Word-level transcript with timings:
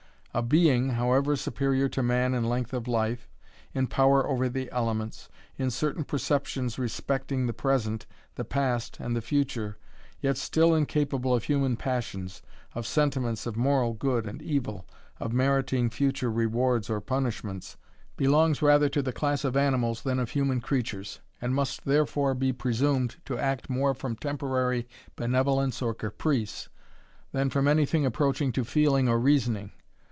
A 0.33 0.41
being, 0.41 0.91
however 0.91 1.35
superior 1.35 1.89
to 1.89 2.01
man 2.01 2.33
in 2.33 2.45
length 2.45 2.71
of 2.73 2.87
life 2.87 3.29
in 3.73 3.85
power 3.87 4.25
over 4.25 4.47
the 4.47 4.71
elements 4.71 5.27
in 5.57 5.69
certain 5.69 6.05
perceptions 6.05 6.79
respecting 6.79 7.47
the 7.47 7.53
present, 7.53 8.05
the 8.35 8.45
past, 8.45 8.95
and 9.01 9.13
the 9.13 9.19
future, 9.21 9.75
yet 10.21 10.37
still 10.37 10.73
incapable 10.73 11.33
of 11.35 11.43
human 11.43 11.75
passions, 11.75 12.41
of 12.73 12.87
sentiments 12.87 13.45
of 13.45 13.57
moral 13.57 13.91
good 13.91 14.25
and 14.25 14.41
evil, 14.41 14.87
of 15.19 15.33
meriting 15.33 15.89
future 15.89 16.31
rewards 16.31 16.89
or 16.89 17.01
punishments, 17.01 17.75
belongs 18.15 18.61
rather 18.61 18.87
to 18.87 19.01
the 19.01 19.11
class 19.11 19.43
of 19.43 19.57
animals, 19.57 20.01
than 20.03 20.17
of 20.17 20.29
human 20.29 20.61
creatures, 20.61 21.19
and 21.41 21.53
must 21.53 21.83
therefore 21.83 22.33
be 22.33 22.53
presumed 22.53 23.17
to 23.25 23.37
act 23.37 23.69
more 23.69 23.93
from 23.93 24.15
temporary 24.15 24.87
benevolence 25.17 25.81
or 25.81 25.93
caprice, 25.93 26.69
than 27.33 27.49
from 27.49 27.67
anything 27.67 28.05
approaching 28.05 28.53
to 28.53 28.63
feeling 28.63 29.09
or 29.09 29.19
reasoning. 29.19 29.73